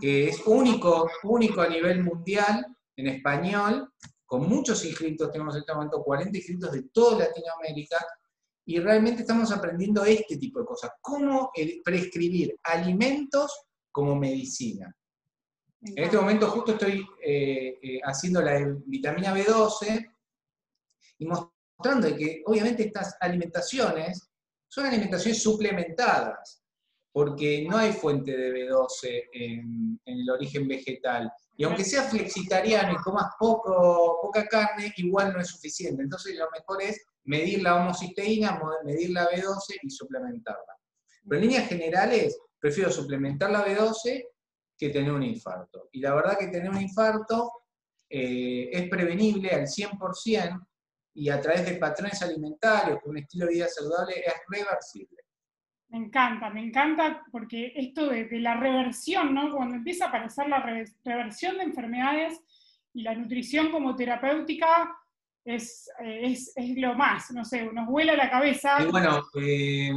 [0.00, 2.66] que es único, único a nivel mundial,
[2.96, 3.92] en español,
[4.26, 7.98] con muchos inscritos, tenemos en este momento 40 inscritos de toda Latinoamérica,
[8.64, 11.50] y realmente estamos aprendiendo este tipo de cosas, cómo
[11.84, 14.94] prescribir alimentos como medicina.
[15.84, 20.12] En este momento justo estoy eh, eh, haciendo la vitamina B12
[21.18, 24.30] y mostrando que obviamente estas alimentaciones
[24.68, 26.62] son alimentaciones suplementadas,
[27.10, 31.30] porque no hay fuente de B12 en, el origen vegetal.
[31.56, 36.02] Y aunque seas flexitariano y comas poco, poca carne, igual no es suficiente.
[36.02, 40.78] Entonces lo mejor es medir la homocisteína, medir la B12 y suplementarla.
[41.28, 44.28] Pero en líneas generales, prefiero suplementar la B12
[44.82, 45.88] que tener un infarto.
[45.92, 47.52] Y la verdad que tener un infarto
[48.10, 50.66] eh, es prevenible al 100%
[51.14, 55.18] y a través de patrones alimentarios, con un estilo de vida saludable, es reversible.
[55.90, 59.54] Me encanta, me encanta porque esto de, la reversión, ¿no?
[59.54, 60.64] Cuando empieza a aparecer la
[61.04, 62.40] reversión de enfermedades
[62.92, 64.92] y la nutrición como terapéutica
[65.44, 68.82] es, eh, es, es lo más, no sé, nos vuela la cabeza.
[68.82, 69.92] Y bueno, eh,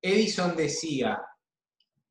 [0.00, 1.22] Edison decía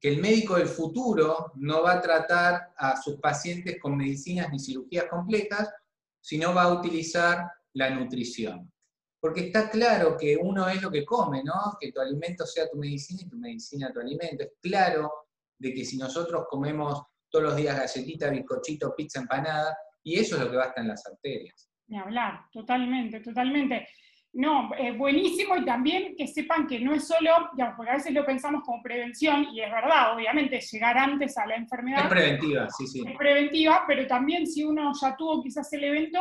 [0.02, 4.60] que el médico del futuro no va a tratar a sus pacientes con medicinas ni
[4.60, 5.72] cirugías complejas,
[6.20, 8.72] sino va a utilizar la nutrición.
[9.20, 11.78] Porque está claro que uno es lo que come, ¿no?
[11.80, 14.44] Que tu alimento sea tu medicina y tu medicina tu alimento.
[14.44, 15.12] Es claro
[15.60, 20.42] de que si nosotros comemos todos los días galletita, bizcochito, pizza, empanada, y eso es
[20.42, 21.70] lo que va a estar en las arterias.
[21.86, 23.88] Ni hablar, totalmente, totalmente.
[24.34, 28.14] No, es buenísimo y también que sepan que no es solo, digamos, porque a veces
[28.14, 32.04] lo pensamos como prevención, y es verdad, obviamente, llegar antes a la enfermedad.
[32.04, 33.04] Es preventiva, sí, sí.
[33.06, 36.20] Es preventiva, pero también si uno ya tuvo quizás el evento,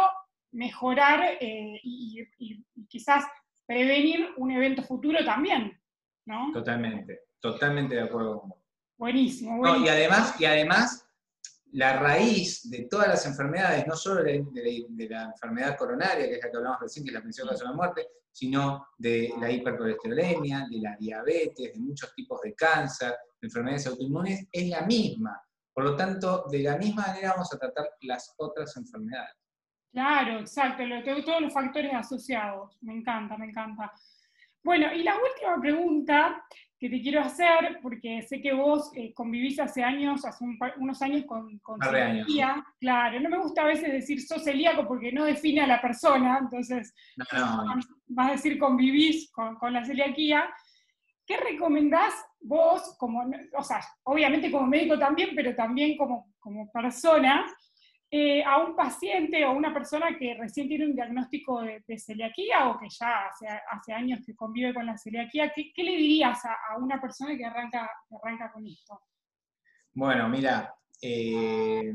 [0.52, 2.26] mejorar eh, y,
[2.88, 3.24] quizás
[3.64, 5.80] prevenir un evento futuro también,
[6.26, 6.50] ¿no?
[6.52, 8.58] Totalmente, totalmente de acuerdo con vos.
[8.98, 9.86] Buenísimo, buenísimo.
[9.86, 11.09] y, además, y además,
[11.72, 14.44] la raíz de todas las enfermedades, no solo de,
[15.08, 17.74] la enfermedad coronaria, que es la que hablamos recién, que es la principal causa de
[17.74, 23.86] muerte, sino de la hipercolesterolemia, de la diabetes, de muchos tipos de cáncer, de enfermedades
[23.86, 25.40] autoinmunes, es la misma.
[25.72, 29.34] Por lo tanto, de la misma manera vamos a tratar las otras enfermedades.
[29.92, 30.84] Claro, exacto,
[31.24, 32.78] todos los factores asociados.
[32.80, 33.92] Me encanta, me encanta.
[34.62, 36.44] Bueno, y la última pregunta
[36.80, 40.46] que te quiero hacer, porque sé que vos eh, convivís hace años, hace
[40.78, 42.64] unos años con, con celiaquía.
[42.80, 46.38] Claro, no me gusta a veces decir sos celíaco porque no define a la persona,
[46.40, 46.94] entonces
[48.08, 50.48] vas a decir convivís con, con la celiaquía.
[51.26, 57.44] ¿Qué recomendás vos, como, o sea, obviamente como médico también, pero también como, como persona,
[58.12, 62.76] eh, a un paciente o una persona que recién tiene un diagnóstico de, celiaquía o
[62.76, 63.28] que ya
[63.70, 67.88] hace, años que convive con la celiaquía, ¿qué, le dirías a, una persona que arranca,
[68.52, 69.00] con esto?
[69.92, 71.94] Bueno, mira, eh,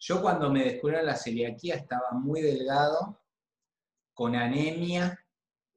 [0.00, 3.22] yo cuando me descubrieron la celiaquía estaba muy delgado,
[4.12, 5.16] con anemia,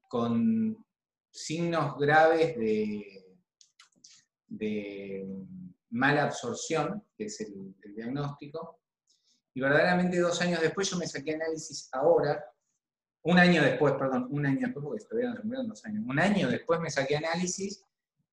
[0.07, 0.83] con
[1.29, 3.37] signos graves de,
[4.47, 5.27] de
[5.91, 8.80] mala absorción, que es el diagnóstico,
[9.53, 12.43] y verdaderamente dos años después yo me saqué análisis ahora,
[13.23, 16.79] un año después, perdón, un año después, porque todavía no dos años, un año después
[16.79, 17.85] me saqué análisis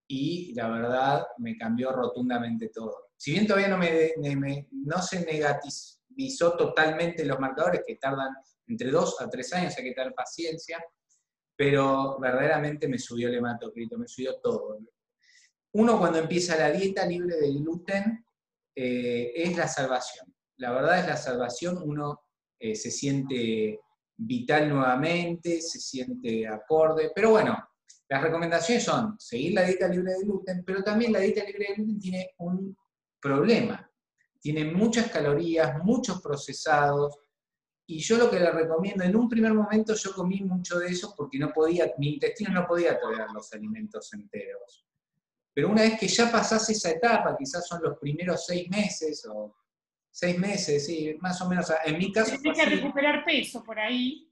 [0.07, 3.11] y la verdad me cambió rotundamente todo.
[3.17, 8.35] Si bien todavía no, me, no se negativizó totalmente los marcadores, que tardan
[8.67, 10.83] entre dos a tres años, hay que tener paciencia,
[11.55, 14.79] pero verdaderamente me subió el hematocrito, me subió todo.
[15.73, 18.25] Uno cuando empieza la dieta libre de gluten
[18.75, 22.21] eh, es la salvación la verdad es la salvación, uno
[22.59, 23.81] eh, se siente
[24.17, 27.57] vital nuevamente, se siente acorde, pero bueno,
[28.09, 31.75] las recomendaciones son seguir la dieta libre de gluten, pero también la dieta libre de
[31.75, 32.77] gluten tiene un
[33.21, 33.91] problema,
[34.41, 37.19] tiene muchas calorías, muchos procesados,
[37.87, 41.15] y yo lo que le recomiendo, en un primer momento yo comí mucho de eso
[41.17, 44.85] porque no podía, mi intestino no podía tolerar los alimentos enteros.
[45.55, 49.57] Pero una vez que ya pasás esa etapa, quizás son los primeros seis meses o
[50.19, 51.73] seis meses, sí, más o menos.
[51.85, 52.37] En mi caso.
[52.43, 54.29] Tienes que recuperar peso por ahí.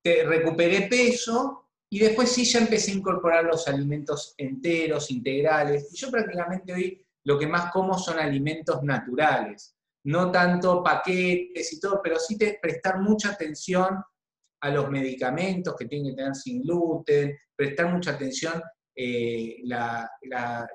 [0.00, 5.88] Te recuperé peso y después sí ya empecé a incorporar los alimentos enteros, integrales.
[5.92, 9.74] Y yo prácticamente hoy lo que más como son alimentos naturales.
[10.04, 14.00] No tanto paquetes y todo, pero sí te, prestar mucha atención
[14.60, 18.62] a los medicamentos que tienen que tener sin gluten, prestar mucha atención
[18.94, 19.56] eh,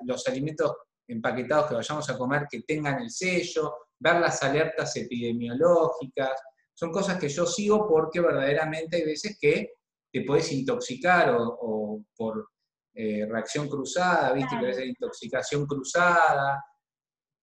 [0.02, 0.76] los alimentos
[1.08, 6.30] empaquetados que vayamos a comer que tengan el sello, ver las alertas epidemiológicas,
[6.74, 9.74] son cosas que yo sigo porque verdaderamente hay veces que
[10.10, 12.48] te puedes intoxicar o, por
[12.94, 16.64] eh, reacción cruzada, viste que a intoxicación cruzada.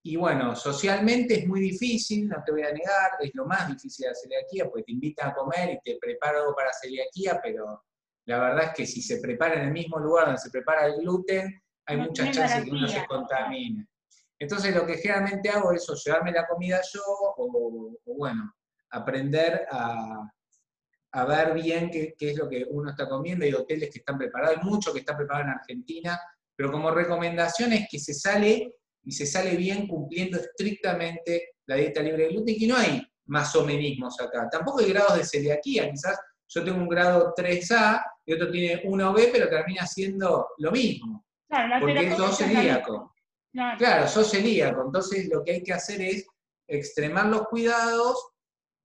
[0.03, 4.05] Y bueno, socialmente es muy difícil, no te voy a negar, es lo más difícil
[4.05, 7.83] de la celiaquía, porque te invitan a comer y te preparo algo para celiaquía, pero
[8.25, 10.97] la verdad es que si se prepara en el mismo lugar donde se prepara el
[10.97, 13.87] gluten, hay muchas chances de que uno se contamine.
[14.39, 18.53] Entonces lo que generalmente hago es o llevarme la comida yo o, bueno,
[18.91, 20.31] aprender a,
[21.27, 23.45] ver bien qué, es lo que uno está comiendo.
[23.45, 26.19] Hay hoteles que están preparados, hay mucho que está preparado en Argentina,
[26.55, 32.01] pero como recomendación es que se sale y se sale bien cumpliendo estrictamente la dieta
[32.01, 34.47] libre de gluten, y no hay más o menos acá.
[34.49, 36.19] Tampoco hay grados de celiaquía, quizás
[36.49, 41.25] yo tengo un grado 3A y otro tiene 1B, pero termina siendo lo mismo.
[41.49, 43.13] Claro, porque sos celíaco.
[43.57, 43.77] Claro.
[43.79, 44.83] claro, sos celíaco.
[44.85, 46.27] Entonces lo que hay que hacer es
[46.67, 48.33] extremar los cuidados,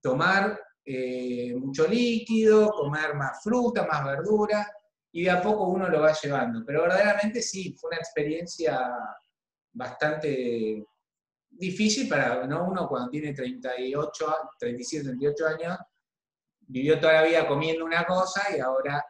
[0.01, 4.67] tomar eh, mucho líquido, comer más fruta, más verdura,
[5.11, 6.63] y de a poco uno lo va llevando.
[6.65, 8.89] Pero verdaderamente sí, fue una experiencia
[9.73, 10.83] bastante
[11.51, 15.77] difícil para uno cuando tiene 38, 37, 38 años,
[16.61, 19.05] vivió toda la vida comiendo una cosa y ahora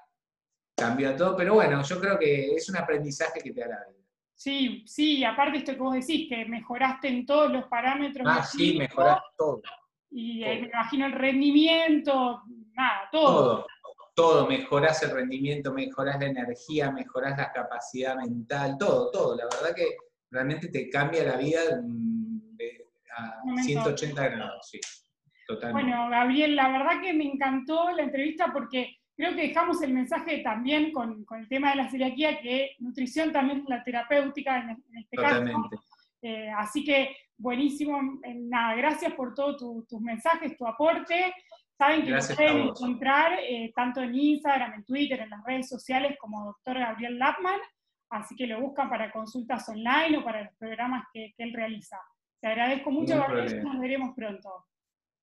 [0.75, 4.02] cambió todo, pero bueno, yo creo que es un aprendizaje que te la vida.
[4.43, 8.27] Sí, sí, aparte esto que vos decís, que mejoraste en todos los parámetros.
[8.29, 9.61] Ah, sí, mejoraste todo.
[10.11, 12.41] Y me imagino el rendimiento,
[12.73, 13.35] nada, todo.
[13.37, 13.65] Todo,
[14.13, 19.37] todo, mejorás el rendimiento, mejorás la energía, mejorás la capacidad mental, todo, todo.
[19.37, 19.95] La verdad que
[20.29, 21.61] realmente te cambia la vida
[23.15, 24.79] a 180 grados, sí.
[25.47, 25.89] Totalmente.
[25.89, 30.39] Bueno, Gabriel, la verdad que me encantó la entrevista porque creo que dejamos el mensaje
[30.39, 35.17] también con, el tema de la celiaquía, que nutrición también es la terapéutica en, este
[35.17, 35.45] caso.
[36.21, 37.99] Eh, así que buenísimo,
[38.35, 41.33] nada, gracias por todos tus mensajes, tu aporte.
[41.77, 46.17] Saben que lo pueden encontrar eh, tanto en Instagram, en Twitter, en las redes sociales
[46.19, 47.59] como doctor Gabriel Lapman,
[48.09, 51.97] así que lo buscan para consultas online o para los programas que, él realiza.
[52.39, 54.65] Te agradezco mucho, Gabriel, nos veremos pronto.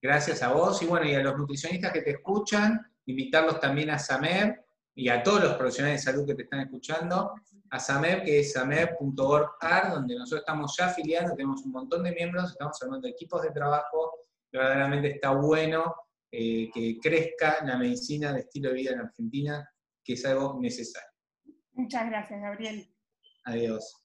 [0.03, 2.81] Gracias a vos y bueno, y a los nutricionistas que te escuchan,
[3.11, 7.35] invitarlos también a SAMER y a todos los profesionales de salud que te están escuchando,
[7.71, 9.51] a SAMER, que es samer.org,
[9.91, 13.51] donde nosotros estamos ya afiliando, tenemos un montón de miembros, estamos hablando de equipos de
[13.51, 15.95] trabajo, verdaderamente está bueno
[16.33, 19.71] eh, que crezca la medicina de estilo de vida en Argentina,
[20.05, 21.09] que es algo necesario.
[21.73, 22.89] Muchas gracias, Gabriel.
[23.45, 24.05] Adiós.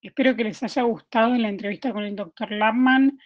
[0.00, 3.18] Espero que les haya gustado la entrevista con el doctor Lapman.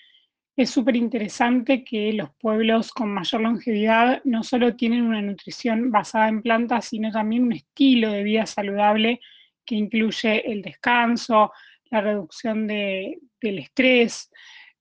[0.59, 6.27] Es súper interesante que los pueblos con mayor longevidad no solo tienen una nutrición basada
[6.27, 9.21] en plantas, sino también un estilo de vida saludable
[9.65, 11.53] que incluye el descanso,
[11.93, 14.33] la reducción del estrés,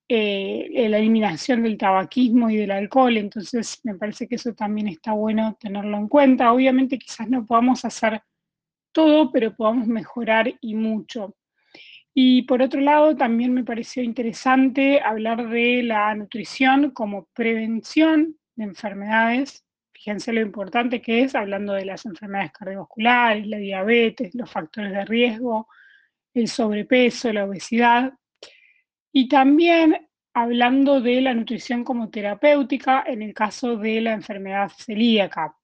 [0.09, 3.15] eh, la eliminación del tabaquismo y del alcohol.
[3.15, 6.53] Entonces, me parece que eso también está bueno tenerlo en cuenta.
[6.53, 8.23] Obviamente, quizás no podamos hacer
[8.91, 11.36] todo, pero podamos mejorar y mucho.
[12.20, 18.63] Y por otro lado, también me pareció interesante hablar de la nutrición como prevención de
[18.63, 19.63] enfermedades.
[19.93, 25.05] Fíjense lo importante que es, hablando de las enfermedades cardiovasculares, la diabetes, los factores de
[25.05, 25.68] riesgo,
[26.34, 28.13] el sobrepeso, la obesidad.
[29.11, 35.55] Y también hablando de la nutrición como terapéutica en el caso de la enfermedad celíaca.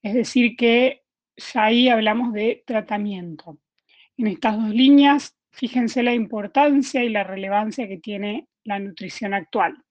[0.00, 1.02] Es decir, que
[1.36, 3.58] ya ahí hablamos de tratamiento.
[4.16, 9.82] En estas dos líneas Fíjense la importancia y la relevancia que tiene la nutrición actual.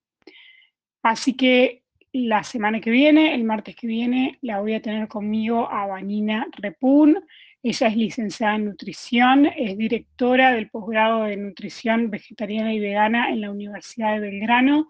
[1.01, 1.81] Así que
[2.13, 6.45] la semana que viene, el martes que viene, la voy a tener conmigo a Vanina
[6.51, 7.17] Repun.
[7.63, 13.41] Ella es licenciada en nutrición, es directora del posgrado de nutrición vegetariana y vegana en
[13.41, 14.89] la Universidad de Belgrano.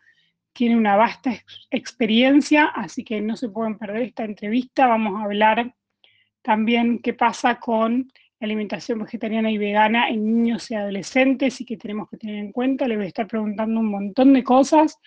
[0.52, 1.32] Tiene una vasta
[1.72, 4.88] experiencia, así que no se pueden perder esta entrevista.
[4.88, 5.74] Vamos a hablar
[6.42, 12.10] también qué pasa con alimentación vegetariana y vegana en niños y adolescentes y que tenemos
[12.10, 12.88] que tener en cuenta.
[12.88, 15.00] Le voy a estar preguntando un montón de cosas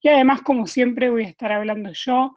[0.00, 2.36] y además, como siempre, voy a estar hablando yo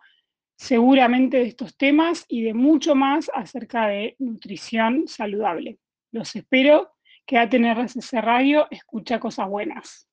[0.56, 5.80] seguramente de estos temas y de mucho más acerca de nutrición saludable.
[6.12, 6.92] Los espero.
[7.26, 10.10] Quédate en RSC Radio, escucha cosas buenas.